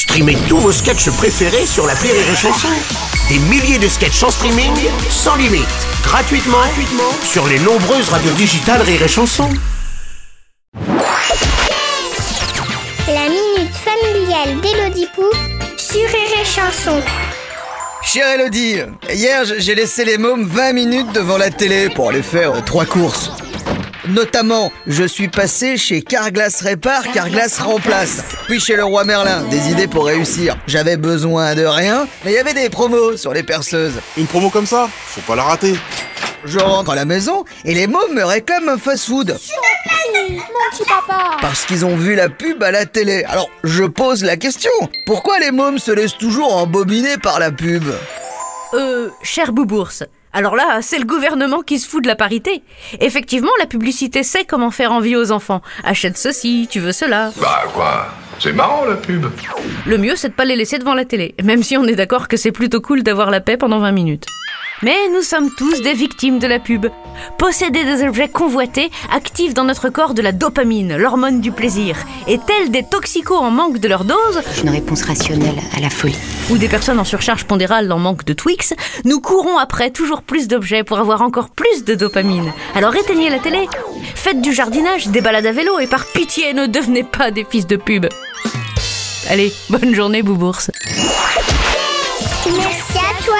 [0.00, 2.68] Streamez tous vos sketchs préférés sur la Rire et Chanson.
[3.28, 4.72] Des milliers de sketchs en streaming,
[5.10, 5.66] sans limite,
[6.02, 9.50] gratuitement, gratuitement sur les nombreuses radios digitales Rire et Chanson.
[13.08, 15.26] La minute familiale d'Élodie Pou
[15.76, 17.02] sur Rire et Chanson.
[18.02, 18.78] Chère Elodie,
[19.12, 22.86] hier j'ai laissé les mômes 20 minutes devant la télé pour aller faire euh, trois
[22.86, 23.30] courses.
[24.10, 28.24] Notamment, je suis passé chez Carglass Répare, Carglass Remplace.
[28.48, 30.56] Puis chez le roi Merlin, des idées pour réussir.
[30.66, 34.00] J'avais besoin de rien, mais il y avait des promos sur les perceuses.
[34.16, 35.76] Une promo comme ça, faut pas la rater.
[36.44, 39.38] Je rentre à la maison et les mômes me réclament un fast-food.
[41.40, 43.22] Parce qu'ils ont vu la pub à la télé.
[43.24, 44.70] Alors, je pose la question.
[45.06, 47.84] Pourquoi les mômes se laissent toujours embobiner par la pub?
[48.74, 49.92] Euh, cher Boubours,
[50.32, 52.62] alors là, c'est le gouvernement qui se fout de la parité.
[53.00, 55.60] Effectivement, la publicité sait comment faire envie aux enfants.
[55.82, 57.32] Achète ceci, tu veux cela.
[57.40, 58.06] Bah quoi?
[58.38, 59.26] C'est marrant la pub.
[59.86, 62.28] Le mieux, c'est de pas les laisser devant la télé, même si on est d'accord
[62.28, 64.26] que c'est plutôt cool d'avoir la paix pendant 20 minutes.
[64.82, 66.86] Mais nous sommes tous des victimes de la pub.
[67.36, 71.96] Posséder des objets convoités active dans notre corps de la dopamine, l'hormone du plaisir.
[72.26, 76.16] Et tels des toxicos en manque de leur dose, Une réponse rationnelle à la folie.
[76.50, 78.72] ou des personnes en surcharge pondérale en manque de Twix,
[79.04, 82.50] nous courons après toujours plus d'objets pour avoir encore plus de dopamine.
[82.74, 83.68] Alors éteignez la télé,
[84.14, 87.66] faites du jardinage, des balades à vélo et par pitié ne devenez pas des fils
[87.66, 88.06] de pub.
[89.28, 90.60] Allez, bonne journée Boubours.
[92.46, 93.36] Merci à toi